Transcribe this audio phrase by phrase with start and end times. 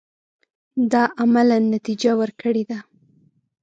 [0.91, 2.79] دا عملاً نتیجه ورکړې ده.